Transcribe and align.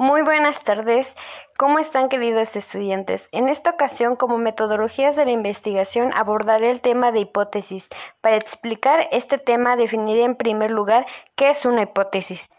Muy 0.00 0.22
buenas 0.22 0.64
tardes. 0.64 1.14
¿Cómo 1.58 1.78
están 1.78 2.08
queridos 2.08 2.56
estudiantes? 2.56 3.28
En 3.32 3.50
esta 3.50 3.68
ocasión, 3.68 4.16
como 4.16 4.38
metodologías 4.38 5.14
de 5.14 5.26
la 5.26 5.32
investigación, 5.32 6.14
abordaré 6.14 6.70
el 6.70 6.80
tema 6.80 7.12
de 7.12 7.20
hipótesis. 7.20 7.86
Para 8.22 8.36
explicar 8.36 9.08
este 9.12 9.36
tema, 9.36 9.76
definiré 9.76 10.24
en 10.24 10.36
primer 10.36 10.70
lugar 10.70 11.04
qué 11.36 11.50
es 11.50 11.66
una 11.66 11.82
hipótesis. 11.82 12.50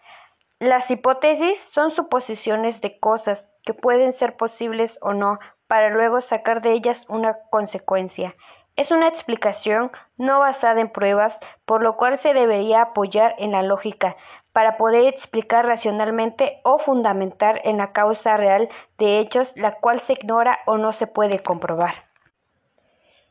Las 0.59 0.91
hipótesis 0.91 1.59
son 1.59 1.89
suposiciones 1.89 2.79
de 2.79 2.99
cosas 2.99 3.49
que 3.63 3.73
pueden 3.73 4.13
ser 4.13 4.37
posibles 4.37 4.99
o 5.01 5.13
no, 5.13 5.39
para 5.65 5.89
luego 5.89 6.21
sacar 6.21 6.61
de 6.61 6.73
ellas 6.73 7.05
una 7.09 7.39
consecuencia. 7.49 8.35
Es 8.75 8.91
una 8.91 9.07
explicación 9.07 9.91
no 10.15 10.39
basada 10.39 10.79
en 10.79 10.91
pruebas, 10.91 11.39
por 11.65 11.81
lo 11.81 11.97
cual 11.97 12.19
se 12.19 12.33
debería 12.33 12.81
apoyar 12.83 13.33
en 13.37 13.51
la 13.51 13.63
lógica, 13.63 14.15
para 14.53 14.77
poder 14.77 15.05
explicar 15.05 15.65
racionalmente 15.65 16.59
o 16.63 16.77
fundamentar 16.77 17.61
en 17.63 17.77
la 17.77 17.93
causa 17.93 18.37
real 18.37 18.69
de 18.97 19.19
hechos 19.19 19.51
la 19.55 19.75
cual 19.79 19.99
se 19.99 20.13
ignora 20.13 20.59
o 20.65 20.77
no 20.77 20.91
se 20.91 21.07
puede 21.07 21.39
comprobar. 21.39 22.11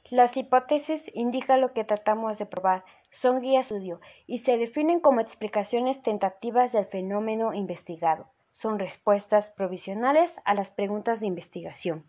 Las 0.09 0.37
hipótesis 0.37 1.09
indican 1.15 1.61
lo 1.61 1.73
que 1.73 1.85
tratamos 1.85 2.37
de 2.39 2.47
probar, 2.47 2.85
son 3.13 3.41
guías 3.41 3.69
de 3.69 3.77
estudio 3.77 4.01
y 4.27 4.39
se 4.39 4.57
definen 4.57 5.01
como 5.01 5.21
explicaciones 5.21 6.03
tentativas 6.03 6.73
del 6.73 6.87
fenómeno 6.87 7.55
investigado. 7.55 8.27
Son 8.51 8.79
respuestas 8.79 9.51
provisionales 9.51 10.37
a 10.45 10.55
las 10.55 10.71
preguntas 10.71 11.21
de 11.21 11.27
investigación. 11.27 12.05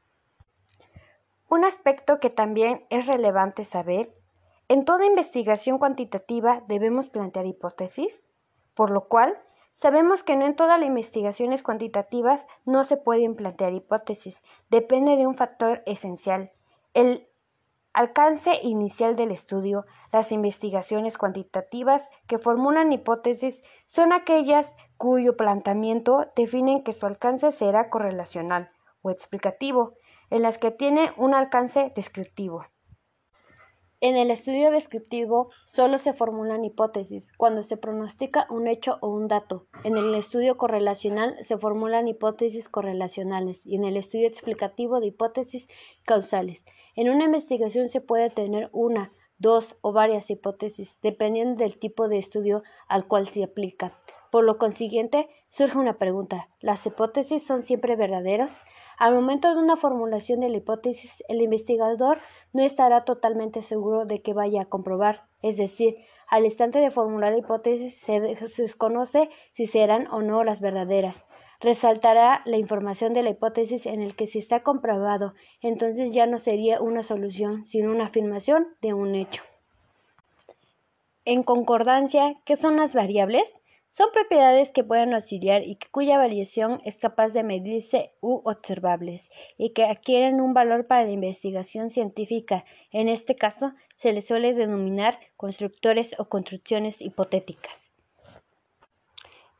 Un 1.49 1.65
aspecto 1.65 2.19
que 2.19 2.29
también 2.29 2.85
es 2.89 3.05
relevante 3.07 3.63
saber, 3.65 4.13
en 4.67 4.85
toda 4.85 5.05
investigación 5.05 5.79
cuantitativa 5.79 6.63
debemos 6.67 7.09
plantear 7.09 7.45
hipótesis 7.45 8.23
por 8.73 8.89
lo 8.89 9.07
cual 9.07 9.37
sabemos 9.73 10.23
que 10.23 10.35
no 10.35 10.45
en 10.45 10.55
todas 10.55 10.79
las 10.79 10.87
investigaciones 10.87 11.63
cuantitativas 11.63 12.45
no 12.65 12.83
se 12.83 12.97
pueden 12.97 13.35
plantear 13.35 13.73
hipótesis, 13.73 14.43
depende 14.69 15.15
de 15.17 15.27
un 15.27 15.35
factor 15.35 15.83
esencial, 15.85 16.51
el 16.93 17.27
alcance 17.93 18.59
inicial 18.63 19.15
del 19.15 19.31
estudio. 19.31 19.85
Las 20.11 20.31
investigaciones 20.31 21.17
cuantitativas 21.17 22.09
que 22.27 22.37
formulan 22.37 22.91
hipótesis 22.91 23.63
son 23.87 24.13
aquellas 24.13 24.75
cuyo 24.97 25.35
planteamiento 25.35 26.31
definen 26.35 26.83
que 26.83 26.93
su 26.93 27.05
alcance 27.05 27.51
será 27.51 27.89
correlacional 27.89 28.69
o 29.01 29.09
explicativo, 29.09 29.95
en 30.29 30.43
las 30.43 30.57
que 30.57 30.71
tiene 30.71 31.11
un 31.17 31.33
alcance 31.33 31.91
descriptivo. 31.95 32.65
En 34.03 34.17
el 34.17 34.31
estudio 34.31 34.71
descriptivo 34.71 35.51
solo 35.67 35.99
se 35.99 36.13
formulan 36.13 36.65
hipótesis 36.65 37.31
cuando 37.37 37.61
se 37.61 37.77
pronostica 37.77 38.47
un 38.49 38.67
hecho 38.67 38.97
o 38.99 39.09
un 39.09 39.27
dato. 39.27 39.67
En 39.83 39.95
el 39.95 40.15
estudio 40.15 40.57
correlacional 40.57 41.37
se 41.43 41.55
formulan 41.59 42.07
hipótesis 42.07 42.67
correlacionales 42.67 43.63
y 43.63 43.75
en 43.75 43.83
el 43.83 43.97
estudio 43.97 44.27
explicativo 44.27 44.99
de 44.99 45.05
hipótesis 45.05 45.67
causales. 46.03 46.63
En 46.95 47.11
una 47.11 47.25
investigación 47.25 47.89
se 47.89 48.01
puede 48.01 48.31
tener 48.31 48.71
una, 48.73 49.13
dos 49.37 49.75
o 49.81 49.93
varias 49.93 50.31
hipótesis, 50.31 50.97
dependiendo 51.03 51.63
del 51.63 51.77
tipo 51.77 52.07
de 52.07 52.17
estudio 52.17 52.63
al 52.87 53.05
cual 53.05 53.27
se 53.27 53.43
aplica. 53.43 54.00
Por 54.31 54.45
lo 54.45 54.57
consiguiente, 54.57 55.27
surge 55.49 55.77
una 55.77 55.97
pregunta. 55.97 56.47
¿Las 56.61 56.85
hipótesis 56.85 57.45
son 57.45 57.63
siempre 57.63 57.95
verdaderas? 57.95 58.51
Al 58.97 59.13
momento 59.13 59.53
de 59.53 59.59
una 59.59 59.75
formulación 59.75 60.39
de 60.39 60.49
la 60.49 60.57
hipótesis, 60.57 61.23
el 61.27 61.41
investigador 61.41 62.19
no 62.53 62.63
estará 62.63 63.03
totalmente 63.03 63.61
seguro 63.61 64.05
de 64.05 64.21
que 64.21 64.33
vaya 64.33 64.61
a 64.61 64.69
comprobar, 64.69 65.23
es 65.41 65.57
decir, 65.57 65.97
al 66.27 66.45
instante 66.45 66.79
de 66.79 66.91
formular 66.91 67.33
la 67.33 67.39
hipótesis 67.39 67.93
se, 67.97 68.21
desconoce 68.21 69.29
si 69.51 69.65
serán 69.65 70.07
o 70.07 70.21
no 70.21 70.45
las 70.45 70.61
verdaderas. 70.61 71.25
Resaltará 71.59 72.41
la 72.45 72.57
información 72.57 73.13
de 73.13 73.23
la 73.23 73.31
hipótesis 73.31 73.85
en 73.85 74.01
el 74.01 74.15
que 74.15 74.27
si 74.27 74.39
está 74.39 74.63
comprobado, 74.63 75.33
entonces 75.61 76.13
ya 76.13 76.25
no 76.25 76.39
sería 76.39 76.79
una 76.79 77.03
solución, 77.03 77.65
sino 77.65 77.91
una 77.91 78.05
afirmación 78.05 78.67
de 78.81 78.93
un 78.93 79.13
hecho. 79.15 79.43
En 81.25 81.43
concordancia, 81.43 82.35
¿qué 82.45 82.55
son 82.55 82.77
las 82.77 82.95
variables? 82.95 83.51
Son 83.91 84.09
propiedades 84.13 84.71
que 84.71 84.85
pueden 84.85 85.13
auxiliar 85.13 85.63
y 85.63 85.77
cuya 85.91 86.17
variación 86.17 86.81
es 86.85 86.95
capaz 86.95 87.29
de 87.29 87.43
medirse 87.43 88.13
u 88.21 88.41
observables 88.45 89.29
y 89.57 89.73
que 89.73 89.83
adquieren 89.83 90.39
un 90.39 90.53
valor 90.53 90.87
para 90.87 91.03
la 91.03 91.11
investigación 91.11 91.89
científica. 91.89 92.63
En 92.91 93.09
este 93.09 93.35
caso, 93.35 93.73
se 93.97 94.13
les 94.13 94.25
suele 94.25 94.53
denominar 94.53 95.19
constructores 95.35 96.15
o 96.17 96.29
construcciones 96.29 97.01
hipotéticas. 97.01 97.91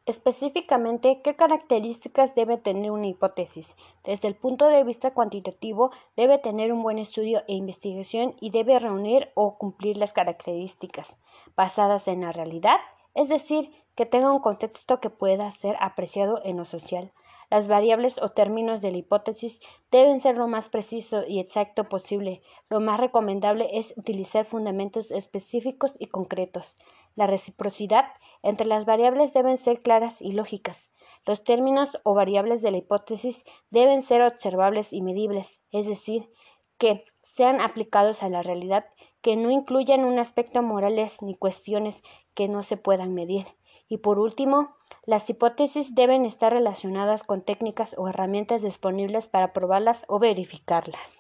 Específicamente, 0.06 1.22
¿qué 1.22 1.36
características 1.36 2.34
debe 2.34 2.58
tener 2.58 2.90
una 2.90 3.08
hipótesis? 3.08 3.76
Desde 4.06 4.30
el 4.30 4.36
punto 4.36 4.68
de 4.68 4.86
vista 4.86 5.12
cuantitativo, 5.12 5.92
debe 6.16 6.38
tener 6.38 6.72
un 6.72 6.84
buen 6.84 7.00
estudio 7.00 7.44
e 7.50 7.54
investigación 7.54 8.36
y 8.40 8.50
debe 8.52 8.80
reunir 8.80 9.30
o 9.34 9.58
cumplir 9.58 9.98
las 9.98 10.14
características 10.14 11.18
basadas 11.58 12.08
en 12.08 12.22
la 12.22 12.32
realidad, 12.32 12.78
es 13.14 13.28
decir, 13.28 13.70
que 13.96 14.06
tenga 14.06 14.32
un 14.32 14.40
contexto 14.40 15.00
que 15.00 15.10
pueda 15.10 15.52
ser 15.52 15.76
apreciado 15.80 16.42
en 16.44 16.58
lo 16.58 16.66
social. 16.66 17.12
Las 17.52 17.68
variables 17.68 18.18
o 18.22 18.30
términos 18.30 18.80
de 18.80 18.92
la 18.92 18.98
hipótesis 18.98 19.60
deben 19.92 20.22
ser 20.22 20.38
lo 20.38 20.48
más 20.48 20.70
preciso 20.70 21.24
y 21.28 21.40
exacto 21.42 21.90
posible. 21.90 22.42
Lo 22.70 22.80
más 22.80 22.98
recomendable 22.98 23.70
es 23.74 23.94
utilizar 23.98 24.46
fundamentos 24.46 25.12
específicos 25.12 25.94
y 26.00 26.08
concretos. 26.08 26.78
La 27.16 27.28
reciprocidad 27.28 28.06
entre 28.42 28.66
las 28.66 28.86
variables 28.86 29.34
deben 29.34 29.58
ser 29.58 29.82
claras 29.82 30.22
y 30.22 30.32
lógicas. 30.32 30.90
Los 31.26 31.44
términos 31.44 32.00
o 32.04 32.14
variables 32.14 32.62
de 32.62 32.72
la 32.72 32.78
hipótesis 32.78 33.44
deben 33.70 34.02
ser 34.02 34.22
observables 34.22 34.94
y 34.94 35.02
medibles, 35.02 35.60
es 35.72 35.88
decir, 35.88 36.32
que 36.78 37.04
sean 37.24 37.60
aplicados 37.60 38.24
a 38.24 38.30
la 38.30 38.44
realidad, 38.44 38.86
que 39.22 39.36
no 39.36 39.52
incluyan 39.52 40.06
un 40.06 40.20
aspecto 40.20 40.64
morales 40.64 41.18
ni 41.22 41.36
cuestiones 41.36 42.02
que 42.34 42.48
no 42.48 42.64
se 42.64 42.78
puedan 42.78 43.14
medir. 43.14 43.46
Y 43.92 43.98
por 43.98 44.20
último, 44.20 44.78
las 45.06 45.30
hipótesis 45.30 45.94
deben 45.94 46.24
estar 46.24 46.54
relacionadas 46.54 47.24
con 47.24 47.42
técnicas 47.42 47.94
o 47.98 48.08
herramientas 48.08 48.62
disponibles 48.62 49.28
para 49.28 49.52
probarlas 49.52 50.06
o 50.08 50.18
verificarlas. 50.18 51.20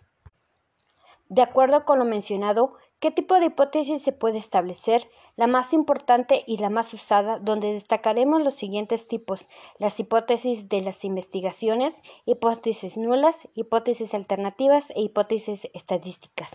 De 1.27 1.41
acuerdo 1.41 1.83
con 1.83 1.99
lo 1.99 2.05
mencionado, 2.05 2.75
¿qué 3.01 3.11
tipo 3.11 3.37
de 3.41 3.47
hipótesis 3.47 4.01
se 4.01 4.13
puede 4.13 4.37
establecer? 4.37 5.09
La 5.35 5.47
más 5.47 5.73
importante 5.73 6.45
y 6.47 6.59
la 6.59 6.69
más 6.69 6.93
usada, 6.93 7.39
donde 7.39 7.73
destacaremos 7.73 8.41
los 8.41 8.53
siguientes 8.53 9.05
tipos, 9.05 9.45
las 9.77 9.99
hipótesis 9.99 10.69
de 10.69 10.79
las 10.79 11.03
investigaciones, 11.03 11.93
hipótesis 12.23 12.95
nulas, 12.95 13.35
hipótesis 13.53 14.13
alternativas 14.13 14.89
e 14.91 15.01
hipótesis 15.01 15.67
estadísticas. 15.73 16.49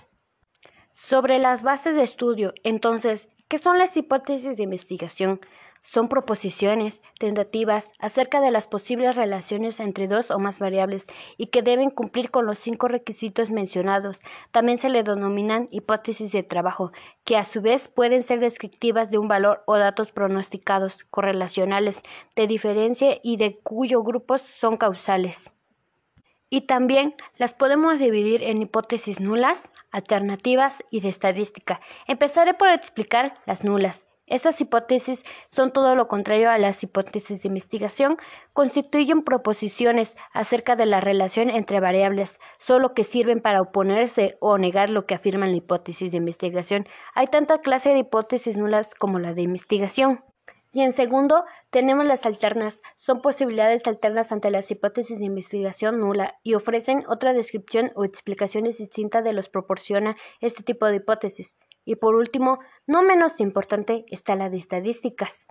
Sobre 0.95 1.39
las 1.39 1.63
bases 1.63 1.95
de 1.95 2.05
estudio, 2.05 2.55
entonces, 2.65 3.29
¿qué 3.49 3.59
son 3.59 3.77
las 3.77 3.95
hipótesis 3.99 4.57
de 4.57 4.63
investigación? 4.63 5.41
Son 5.87 6.09
proposiciones 6.09 7.01
tentativas 7.19 7.93
acerca 8.01 8.41
de 8.41 8.51
las 8.51 8.67
posibles 8.67 9.15
relaciones 9.15 9.79
entre 9.79 10.09
dos 10.09 10.33
o 10.33 10.39
más 10.41 10.59
variables 10.59 11.07
y 11.37 11.47
que 11.47 11.63
deben 11.63 11.91
cumplir 11.91 12.33
con 12.33 12.45
los 12.45 12.59
cinco 12.59 12.89
requisitos 12.89 13.53
mencionados. 13.53 14.21
También 14.51 14.79
se 14.79 14.89
le 14.89 15.05
denominan 15.05 15.69
hipótesis 15.71 16.33
de 16.33 16.43
trabajo, 16.43 16.91
que 17.25 17.37
a 17.37 17.45
su 17.45 17.63
vez 17.63 17.87
pueden 17.87 18.25
ser 18.25 18.41
descriptivas 18.41 19.13
de 19.13 19.19
un 19.19 19.29
valor 19.29 19.63
o 19.67 19.79
datos 19.79 20.11
pronosticados, 20.11 21.05
correlacionales, 21.05 22.03
de 22.35 22.49
diferencia 22.49 23.21
y 23.23 23.37
de 23.37 23.59
cuyo 23.61 24.03
grupos 24.03 24.43
son 24.43 24.77
causales. 24.77 25.53
Y 26.51 26.63
también 26.63 27.15
las 27.37 27.55
podemos 27.55 27.99
dividir 27.99 28.43
en 28.43 28.61
hipótesis 28.61 29.21
nulas, 29.21 29.71
alternativas 29.93 30.83
y 30.91 31.01
de 31.01 31.09
estadística. 31.09 31.81
Empezaré 32.09 32.55
por 32.55 32.71
explicar 32.71 33.35
las 33.47 33.63
nulas. 33.63 34.06
Estas 34.27 34.61
hipótesis 34.61 35.25
son 35.53 35.73
todo 35.73 35.95
lo 35.95 36.09
contrario 36.09 36.51
a 36.51 36.59
las 36.59 36.83
hipótesis 36.83 37.43
de 37.43 37.49
investigación, 37.49 38.19
constituyen 38.53 39.23
proposiciones 39.23 40.17
acerca 40.33 40.75
de 40.75 40.85
la 40.85 41.01
relación 41.01 41.49
entre 41.49 41.79
variables, 41.79 42.41
solo 42.59 42.93
que 42.93 43.05
sirven 43.05 43.41
para 43.41 43.63
oponerse 43.63 44.37
o 44.41 44.59
negar 44.59 44.91
lo 44.91 45.07
que 45.07 45.15
afirma 45.15 45.47
la 45.47 45.55
hipótesis 45.55 46.11
de 46.11 46.17
investigación. 46.17 46.89
Hay 47.15 47.29
tanta 47.29 47.61
clase 47.61 47.91
de 47.91 48.01
hipótesis 48.01 48.57
nulas 48.57 48.97
como 48.97 49.21
la 49.21 49.33
de 49.33 49.43
investigación. 49.43 50.25
Y 50.73 50.83
en 50.83 50.93
segundo, 50.93 51.45
tenemos 51.71 52.05
las 52.05 52.27
alternas. 52.27 52.83
Son 52.99 53.23
posibilidades 53.23 53.87
alternas 53.87 54.33
ante 54.33 54.51
las 54.51 54.71
hipótesis 54.71 55.19
de 55.19 55.25
investigación 55.25 56.01
nula 56.01 56.35
y 56.43 56.55
ofrecen 56.55 57.05
otra 57.09 57.33
descripción 57.33 57.93
o 57.95 58.05
explicaciones 58.05 58.79
distintas 58.79 59.23
de 59.23 59.33
los 59.33 59.49
proporciona 59.49 60.17
este 60.41 60.65
tipo 60.65 60.85
de 60.87 60.97
hipótesis. 60.97 61.55
Y 61.87 61.97
por 61.97 62.15
último, 62.15 62.59
no 62.87 63.03
menos 63.03 63.41
importante, 63.41 64.05
está 64.11 64.35
la 64.35 64.51
de 64.51 64.59
estadísticas. 64.59 65.47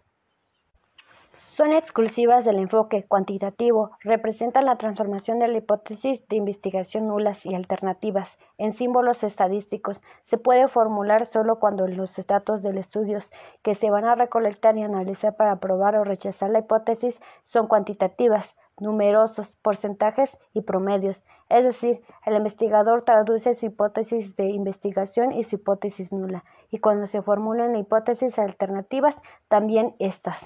Son 1.56 1.72
exclusivas 1.72 2.44
del 2.44 2.60
enfoque 2.60 3.06
cuantitativo, 3.08 3.92
representan 4.02 4.66
la 4.66 4.78
transformación 4.78 5.40
de 5.40 5.48
la 5.48 5.60
hipótesis 5.60 6.28
de 6.28 6.36
investigación 6.36 7.08
nulas 7.08 7.46
y 7.46 7.56
alternativas 7.56 8.30
en 8.58 8.74
símbolos 8.74 9.24
estadísticos. 9.24 10.02
Se 10.26 10.38
puede 10.38 10.68
formular 10.68 11.28
solo 11.28 11.58
cuando 11.60 11.88
los 11.88 12.14
datos 12.28 12.62
del 12.62 12.78
estudio 12.78 13.20
que 13.64 13.76
se 13.76 13.90
van 13.90 14.04
a 14.04 14.16
recolectar 14.16 14.78
y 14.78 14.84
analizar 14.84 15.38
para 15.38 15.62
probar 15.62 15.96
o 15.96 16.04
rechazar 16.04 16.50
la 16.50 16.60
hipótesis 16.60 17.18
son 17.46 17.68
cuantitativas. 17.68 18.46
numerosos, 18.78 19.48
porcentajes 19.62 20.30
y 20.54 20.62
promedios. 20.62 21.16
Es 21.50 21.64
decir, 21.64 22.02
el 22.26 22.36
investigador 22.36 23.04
traduce 23.04 23.56
su 23.56 23.68
hipótesis 23.68 24.36
de 24.36 24.50
investigación 24.50 25.32
y 25.32 25.44
su 25.44 25.56
hipótesis 25.56 26.12
nula, 26.12 26.44
y 26.72 26.80
cuando 26.80 27.08
se 27.08 27.22
formulan 27.22 27.76
hipótesis 27.76 28.38
alternativas, 28.40 29.16
también 29.48 29.94
estas. 30.00 30.38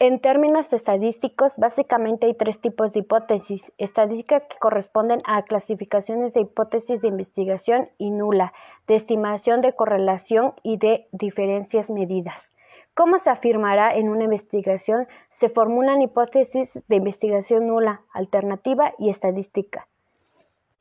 En 0.00 0.20
términos 0.20 0.72
estadísticos, 0.72 1.56
básicamente 1.56 2.26
hay 2.26 2.34
tres 2.34 2.60
tipos 2.60 2.92
de 2.92 3.00
hipótesis. 3.00 3.62
Estadísticas 3.78 4.42
que 4.46 4.58
corresponden 4.58 5.22
a 5.24 5.42
clasificaciones 5.42 6.32
de 6.32 6.42
hipótesis 6.42 7.00
de 7.00 7.08
investigación 7.08 7.88
y 7.96 8.10
nula, 8.10 8.52
de 8.86 8.96
estimación 8.96 9.60
de 9.62 9.72
correlación 9.72 10.54
y 10.62 10.78
de 10.78 11.06
diferencias 11.12 11.90
medidas. 11.90 12.53
¿Cómo 12.94 13.18
se 13.18 13.28
afirmará 13.28 13.92
en 13.96 14.08
una 14.08 14.22
investigación? 14.22 15.08
Se 15.30 15.48
formulan 15.48 16.00
hipótesis 16.00 16.70
de 16.86 16.94
investigación 16.94 17.66
nula, 17.66 18.02
alternativa 18.12 18.94
y 18.98 19.10
estadística. 19.10 19.88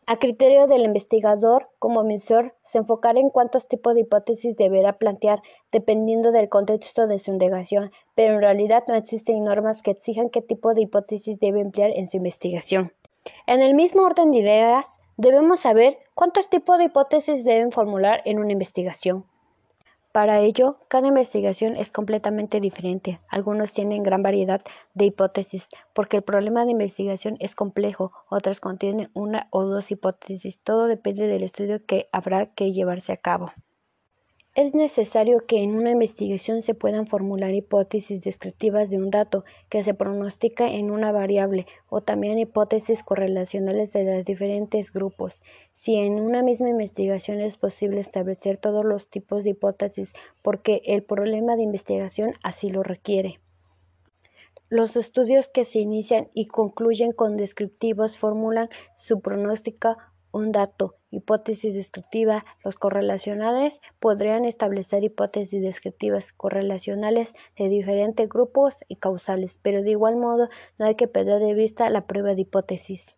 A 0.05 0.17
criterio 0.17 0.67
del 0.67 0.83
investigador, 0.83 1.69
como 1.79 2.01
emisor, 2.01 2.53
se 2.65 2.77
enfocará 2.77 3.19
en 3.19 3.31
cuántos 3.31 3.67
tipos 3.67 3.95
de 3.95 4.01
hipótesis 4.01 4.55
deberá 4.55 4.93
plantear 4.99 5.41
dependiendo 5.71 6.31
del 6.31 6.49
contexto 6.49 7.07
de 7.07 7.17
su 7.17 7.31
indagación, 7.31 7.91
pero 8.13 8.35
en 8.35 8.41
realidad 8.41 8.83
no 8.87 8.93
existen 8.93 9.43
normas 9.43 9.81
que 9.81 9.91
exijan 9.91 10.29
qué 10.29 10.43
tipo 10.43 10.75
de 10.75 10.81
hipótesis 10.81 11.39
debe 11.39 11.61
emplear 11.61 11.89
en 11.95 12.07
su 12.07 12.17
investigación. 12.17 12.91
En 13.47 13.61
el 13.61 13.73
mismo 13.73 14.03
orden 14.03 14.29
de 14.29 14.37
ideas, 14.37 14.99
debemos 15.17 15.61
saber 15.61 15.97
cuántos 16.13 16.47
tipos 16.47 16.77
de 16.77 16.85
hipótesis 16.85 17.43
deben 17.43 17.71
formular 17.71 18.21
en 18.25 18.37
una 18.37 18.51
investigación. 18.51 19.25
Para 20.13 20.41
ello, 20.41 20.77
cada 20.89 21.07
investigación 21.07 21.75
es 21.75 21.89
completamente 21.89 22.59
diferente. 22.59 23.19
Algunos 23.29 23.73
tienen 23.73 24.03
gran 24.03 24.21
variedad 24.21 24.61
de 24.93 25.05
hipótesis, 25.05 25.67
porque 25.95 26.17
el 26.17 26.23
problema 26.23 26.65
de 26.65 26.71
investigación 26.71 27.35
es 27.39 27.55
complejo, 27.55 28.11
otras 28.29 28.59
contienen 28.59 29.09
una 29.15 29.47
o 29.49 29.63
dos 29.63 29.89
hipótesis. 29.89 30.59
Todo 30.63 30.85
depende 30.85 31.25
del 31.25 31.41
estudio 31.41 31.83
que 31.83 32.09
habrá 32.11 32.45
que 32.45 32.71
llevarse 32.71 33.11
a 33.11 33.17
cabo. 33.17 33.53
Es 34.55 34.75
necesario 34.75 35.47
que 35.47 35.63
en 35.63 35.73
una 35.73 35.89
investigación 35.89 36.61
se 36.61 36.75
puedan 36.75 37.07
formular 37.07 37.55
hipótesis 37.55 38.21
descriptivas 38.21 38.91
de 38.91 38.97
un 38.97 39.09
dato 39.09 39.45
que 39.67 39.81
se 39.81 39.95
pronostica 39.95 40.67
en 40.67 40.91
una 40.91 41.11
variable 41.11 41.65
o 41.89 42.01
también 42.01 42.37
hipótesis 42.37 43.01
correlacionales 43.01 43.91
de 43.91 44.03
los 44.03 44.25
diferentes 44.25 44.93
grupos. 44.93 45.41
Si 45.73 45.95
en 45.95 46.19
una 46.19 46.43
misma 46.43 46.69
investigación 46.69 47.41
es 47.41 47.57
posible 47.57 47.99
establecer 47.99 48.57
todos 48.57 48.85
los 48.85 49.09
tipos 49.09 49.43
de 49.43 49.51
hipótesis 49.51 50.13
porque 50.43 50.83
el 50.85 51.01
problema 51.01 51.55
de 51.55 51.63
investigación 51.63 52.33
así 52.43 52.69
lo 52.69 52.83
requiere. 52.83 53.39
Los 54.69 54.95
estudios 54.95 55.49
que 55.49 55.63
se 55.63 55.79
inician 55.79 56.27
y 56.35 56.45
concluyen 56.45 57.11
con 57.11 57.37
descriptivos 57.37 58.19
formulan 58.19 58.69
su 58.97 59.19
pronóstica 59.19 59.97
un 60.31 60.51
dato, 60.51 60.93
hipótesis 61.13 61.73
descriptiva. 61.73 62.45
Los 62.63 62.75
correlacionales 62.75 63.79
podrían 63.99 64.45
establecer 64.45 65.03
hipótesis 65.03 65.61
descriptivas 65.61 66.33
correlacionales 66.33 67.33
de 67.57 67.69
diferentes 67.69 68.27
grupos 68.27 68.75
y 68.87 68.95
causales, 68.95 69.59
pero 69.61 69.83
de 69.83 69.91
igual 69.91 70.17
modo 70.17 70.49
no 70.77 70.85
hay 70.85 70.95
que 70.95 71.07
perder 71.07 71.41
de 71.41 71.53
vista 71.53 71.89
la 71.89 72.07
prueba 72.07 72.33
de 72.35 72.41
hipótesis. 72.41 73.15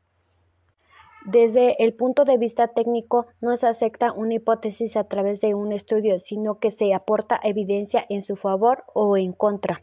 Desde 1.26 1.84
el 1.84 1.96
punto 1.96 2.24
de 2.24 2.38
vista 2.38 2.68
técnico, 2.68 3.26
no 3.42 3.58
se 3.58 3.66
acepta 3.66 4.12
una 4.12 4.36
hipótesis 4.36 4.96
a 4.96 5.06
través 5.06 5.42
de 5.42 5.56
un 5.56 5.72
estudio, 5.72 6.20
sino 6.20 6.60
que 6.60 6.70
se 6.70 6.94
aporta 6.94 7.40
evidencia 7.42 8.06
en 8.10 8.22
su 8.22 8.36
favor 8.36 8.84
o 8.94 9.18
en 9.18 9.34
contra. 9.34 9.82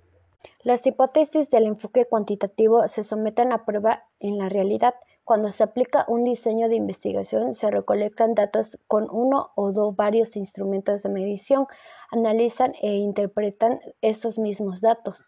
Las 0.63 0.87
hipótesis 0.87 1.51
del 1.51 1.67
enfoque 1.67 2.05
cuantitativo 2.05 2.87
se 2.87 3.03
someten 3.03 3.53
a 3.53 3.65
prueba 3.65 4.05
en 4.21 4.39
la 4.39 4.49
realidad. 4.49 4.95
Cuando 5.33 5.51
se 5.51 5.63
aplica 5.63 6.05
un 6.09 6.25
diseño 6.25 6.69
de 6.69 6.77
investigación, 6.77 7.55
se 7.55 7.71
recolectan 7.71 8.35
datos 8.35 8.77
con 8.87 9.09
uno 9.11 9.49
o 9.55 9.95
varios 9.95 10.37
instrumentos 10.37 11.03
de 11.03 11.09
medición, 11.09 11.67
analizan 12.11 12.75
e 12.83 12.97
interpretan 12.97 13.81
esos 14.03 14.39
mismos 14.39 14.83
datos. 14.83 15.25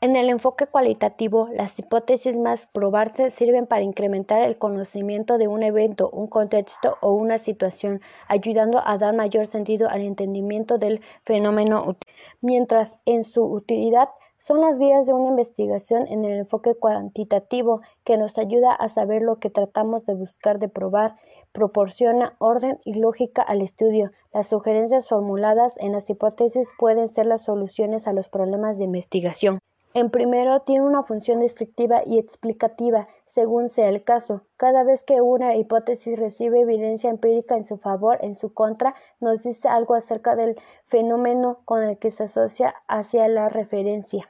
En 0.00 0.14
el 0.14 0.28
enfoque 0.28 0.68
cualitativo, 0.68 1.48
las 1.52 1.76
hipótesis 1.76 2.36
más 2.36 2.68
probarse 2.68 3.30
sirven 3.30 3.66
para 3.66 3.82
incrementar 3.82 4.42
el 4.42 4.58
conocimiento 4.58 5.38
de 5.38 5.48
un 5.48 5.64
evento, 5.64 6.08
un 6.10 6.28
contexto 6.28 6.98
o 7.00 7.14
una 7.14 7.38
situación, 7.38 8.00
ayudando 8.28 8.80
a 8.86 8.96
dar 8.96 9.12
mayor 9.12 9.48
sentido 9.48 9.88
al 9.88 10.02
entendimiento 10.02 10.78
del 10.78 11.00
fenómeno, 11.24 11.96
mientras 12.40 12.94
en 13.06 13.24
su 13.24 13.42
utilidad 13.42 14.08
son 14.40 14.60
las 14.60 14.78
guías 14.78 15.06
de 15.06 15.12
una 15.12 15.30
investigación 15.30 16.06
en 16.06 16.24
el 16.24 16.38
enfoque 16.38 16.74
cuantitativo 16.74 17.80
que 18.04 18.16
nos 18.16 18.38
ayuda 18.38 18.72
a 18.72 18.88
saber 18.88 19.22
lo 19.22 19.36
que 19.36 19.50
tratamos 19.50 20.06
de 20.06 20.14
buscar 20.14 20.58
de 20.58 20.68
probar, 20.68 21.16
proporciona 21.52 22.34
orden 22.38 22.78
y 22.84 22.94
lógica 22.94 23.42
al 23.42 23.62
estudio. 23.62 24.12
Las 24.32 24.48
sugerencias 24.48 25.08
formuladas 25.08 25.74
en 25.78 25.92
las 25.92 26.08
hipótesis 26.08 26.68
pueden 26.78 27.08
ser 27.08 27.26
las 27.26 27.42
soluciones 27.42 28.06
a 28.06 28.12
los 28.12 28.28
problemas 28.28 28.78
de 28.78 28.84
investigación. 28.84 29.58
En 29.94 30.10
primero, 30.10 30.60
tiene 30.60 30.82
una 30.82 31.02
función 31.02 31.40
descriptiva 31.40 32.02
y 32.04 32.18
explicativa, 32.18 33.08
según 33.30 33.70
sea 33.70 33.88
el 33.88 34.04
caso. 34.04 34.42
Cada 34.56 34.84
vez 34.84 35.02
que 35.02 35.20
una 35.20 35.56
hipótesis 35.56 36.18
recibe 36.18 36.60
evidencia 36.60 37.10
empírica 37.10 37.56
en 37.56 37.64
su 37.64 37.76
favor, 37.78 38.18
en 38.22 38.36
su 38.36 38.52
contra, 38.52 38.94
nos 39.20 39.42
dice 39.42 39.68
algo 39.68 39.94
acerca 39.94 40.36
del 40.36 40.60
fenómeno 40.86 41.60
con 41.64 41.82
el 41.82 41.98
que 41.98 42.10
se 42.10 42.24
asocia 42.24 42.74
hacia 42.86 43.28
la 43.28 43.48
referencia. 43.48 44.28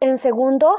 En 0.00 0.18
segundo, 0.18 0.70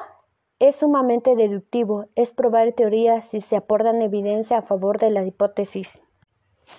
es 0.59 0.75
sumamente 0.75 1.35
deductivo, 1.35 2.05
es 2.15 2.31
probar 2.31 2.73
teorías 2.73 3.25
si 3.25 3.41
se 3.41 3.55
aportan 3.55 4.01
evidencia 4.01 4.59
a 4.59 4.61
favor 4.61 4.99
de 4.99 5.09
la 5.09 5.25
hipótesis. 5.25 5.99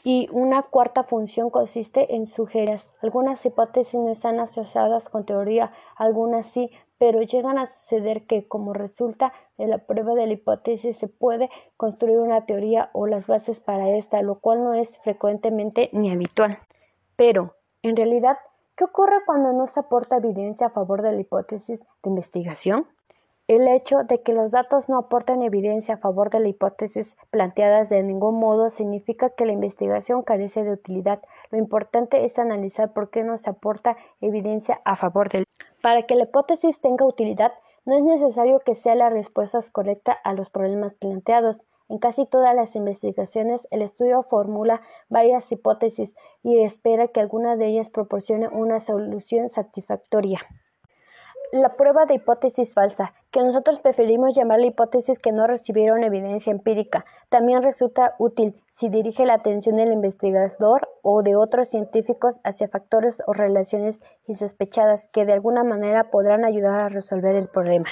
Y 0.04 0.28
una 0.32 0.62
cuarta 0.62 1.02
función 1.02 1.50
consiste 1.50 2.14
en 2.14 2.26
sugerir. 2.26 2.80
Algunas 3.02 3.44
hipótesis 3.44 3.94
no 3.94 4.10
están 4.10 4.40
asociadas 4.40 5.08
con 5.08 5.24
teoría, 5.24 5.72
algunas 5.96 6.46
sí, 6.46 6.70
pero 7.02 7.20
llegan 7.20 7.58
a 7.58 7.66
suceder 7.66 8.28
que 8.28 8.46
como 8.46 8.74
resulta 8.74 9.32
de 9.58 9.66
la 9.66 9.78
prueba 9.78 10.14
de 10.14 10.24
la 10.28 10.34
hipótesis 10.34 10.96
se 10.96 11.08
puede 11.08 11.50
construir 11.76 12.20
una 12.20 12.46
teoría 12.46 12.90
o 12.92 13.08
las 13.08 13.26
bases 13.26 13.58
para 13.58 13.90
esta, 13.96 14.22
lo 14.22 14.38
cual 14.38 14.62
no 14.62 14.74
es 14.74 14.88
frecuentemente 14.98 15.90
ni 15.92 16.12
habitual. 16.12 16.60
Pero, 17.16 17.56
en 17.82 17.96
realidad, 17.96 18.38
¿qué 18.76 18.84
ocurre 18.84 19.16
cuando 19.26 19.52
no 19.52 19.66
se 19.66 19.80
aporta 19.80 20.18
evidencia 20.18 20.68
a 20.68 20.70
favor 20.70 21.02
de 21.02 21.10
la 21.10 21.20
hipótesis 21.20 21.80
de 21.80 22.10
investigación? 22.10 22.86
El 23.48 23.66
hecho 23.66 24.04
de 24.04 24.22
que 24.22 24.32
los 24.32 24.52
datos 24.52 24.88
no 24.88 24.96
aporten 24.96 25.42
evidencia 25.42 25.94
a 25.94 25.98
favor 25.98 26.30
de 26.30 26.38
la 26.38 26.50
hipótesis 26.50 27.16
planteadas 27.30 27.88
de 27.88 28.04
ningún 28.04 28.38
modo 28.38 28.70
significa 28.70 29.30
que 29.30 29.44
la 29.44 29.52
investigación 29.52 30.22
carece 30.22 30.62
de 30.62 30.74
utilidad. 30.74 31.20
Lo 31.50 31.58
importante 31.58 32.24
es 32.24 32.38
analizar 32.38 32.92
por 32.92 33.10
qué 33.10 33.24
no 33.24 33.36
se 33.38 33.50
aporta 33.50 33.96
evidencia 34.20 34.80
a 34.84 34.94
favor 34.94 35.30
de 35.30 35.44
Para 35.82 36.04
que 36.04 36.14
la 36.14 36.22
hipótesis 36.22 36.80
tenga 36.80 37.04
utilidad, 37.04 37.52
no 37.84 37.96
es 37.96 38.04
necesario 38.04 38.60
que 38.60 38.76
sea 38.76 38.94
la 38.94 39.10
respuesta 39.10 39.58
correcta 39.72 40.12
a 40.12 40.32
los 40.32 40.48
problemas 40.48 40.94
planteados. 40.94 41.60
En 41.88 41.98
casi 41.98 42.24
todas 42.24 42.54
las 42.54 42.76
investigaciones, 42.76 43.66
el 43.72 43.82
estudio 43.82 44.22
formula 44.22 44.80
varias 45.08 45.50
hipótesis 45.50 46.14
y 46.44 46.60
espera 46.60 47.08
que 47.08 47.18
alguna 47.18 47.56
de 47.56 47.66
ellas 47.66 47.90
proporcione 47.90 48.46
una 48.46 48.78
solución 48.78 49.50
satisfactoria. 49.50 50.40
La 51.54 51.76
prueba 51.76 52.06
de 52.06 52.14
hipótesis 52.14 52.72
falsa, 52.72 53.12
que 53.30 53.42
nosotros 53.42 53.78
preferimos 53.78 54.34
llamar 54.34 54.58
la 54.58 54.68
hipótesis 54.68 55.18
que 55.18 55.32
no 55.32 55.46
recibieron 55.46 56.02
evidencia 56.02 56.50
empírica, 56.50 57.04
también 57.28 57.62
resulta 57.62 58.14
útil 58.18 58.54
si 58.68 58.88
dirige 58.88 59.26
la 59.26 59.34
atención 59.34 59.76
del 59.76 59.92
investigador 59.92 60.88
o 61.02 61.22
de 61.22 61.36
otros 61.36 61.68
científicos 61.68 62.40
hacia 62.42 62.68
factores 62.68 63.22
o 63.26 63.34
relaciones 63.34 64.00
insospechadas 64.26 65.08
que 65.08 65.26
de 65.26 65.34
alguna 65.34 65.62
manera 65.62 66.10
podrán 66.10 66.46
ayudar 66.46 66.80
a 66.80 66.88
resolver 66.88 67.36
el 67.36 67.48
problema. 67.48 67.90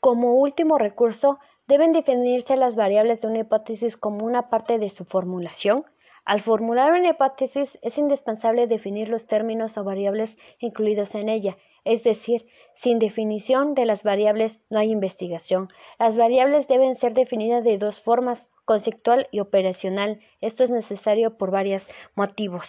Como 0.00 0.34
último 0.34 0.76
recurso, 0.76 1.38
deben 1.66 1.92
definirse 1.92 2.56
las 2.56 2.76
variables 2.76 3.22
de 3.22 3.28
una 3.28 3.38
hipótesis 3.38 3.96
como 3.96 4.26
una 4.26 4.50
parte 4.50 4.76
de 4.78 4.90
su 4.90 5.06
formulación, 5.06 5.86
al 6.26 6.40
formular 6.40 6.92
una 6.92 7.08
hipótesis 7.08 7.78
es 7.82 7.98
indispensable 7.98 8.66
definir 8.66 9.08
los 9.08 9.26
términos 9.26 9.78
o 9.78 9.84
variables 9.84 10.36
incluidos 10.58 11.14
en 11.14 11.28
ella, 11.28 11.56
es 11.84 12.02
decir, 12.04 12.46
sin 12.74 12.98
definición 12.98 13.74
de 13.74 13.84
las 13.84 14.02
variables 14.02 14.58
no 14.70 14.78
hay 14.78 14.90
investigación. 14.90 15.68
Las 15.98 16.16
variables 16.16 16.66
deben 16.68 16.94
ser 16.94 17.14
definidas 17.14 17.64
de 17.64 17.78
dos 17.78 18.00
formas, 18.00 18.46
conceptual 18.64 19.28
y 19.30 19.40
operacional. 19.40 20.20
Esto 20.40 20.64
es 20.64 20.70
necesario 20.70 21.36
por 21.36 21.50
varios 21.50 21.88
motivos. 22.14 22.64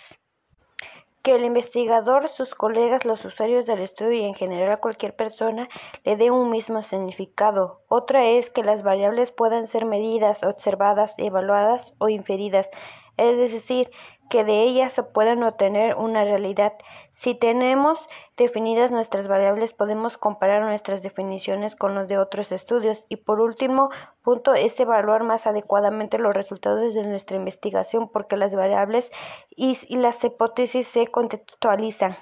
Que 1.24 1.36
el 1.36 1.46
investigador, 1.46 2.30
sus 2.30 2.56
colegas, 2.56 3.06
los 3.06 3.24
usuarios 3.24 3.68
del 3.68 3.82
estudio 3.82 4.14
y 4.14 4.24
en 4.24 4.34
general 4.34 4.80
cualquier 4.80 5.16
persona 5.16 5.70
le 6.04 6.18
dé 6.18 6.32
un 6.32 6.50
mismo 6.50 6.82
significado. 6.82 7.82
Otra 7.88 8.26
es 8.26 8.50
que 8.50 8.64
las 8.64 8.82
variables 8.82 9.32
puedan 9.32 9.68
ser 9.68 9.86
medidas, 9.86 10.44
observadas, 10.44 11.14
evaluadas 11.18 11.94
o 12.00 12.10
inferidas 12.10 12.72
es 13.18 13.52
decir, 13.52 13.92
que 14.32 14.46
de 14.46 14.64
ellas 14.64 14.94
se 14.94 15.04
puedan 15.04 15.44
obtener 15.44 15.96
una 15.96 16.24
realidad. 16.24 16.74
Si 17.16 17.36
tenemos 17.36 18.00
definidas 18.38 18.90
nuestras 18.90 19.28
variables, 19.28 19.74
podemos 19.74 20.18
comparar 20.18 20.64
nuestras 20.64 21.04
definiciones 21.04 21.76
con 21.76 21.96
los 21.96 22.08
de 22.08 22.18
otros 22.18 22.54
estudios. 22.54 23.04
Y 23.10 23.18
por 23.18 23.42
último 23.42 23.90
punto 24.24 24.54
es 24.54 24.80
evaluar 24.80 25.24
más 25.24 25.46
adecuadamente 25.48 26.18
los 26.18 26.34
resultados 26.34 26.94
de 26.94 27.04
nuestra 27.04 27.36
investigación 27.36 28.10
porque 28.10 28.38
las 28.38 28.56
variables 28.56 29.12
y 29.54 29.76
las 29.98 30.24
hipótesis 30.24 30.88
se 30.88 31.08
contextualizan. 31.08 32.16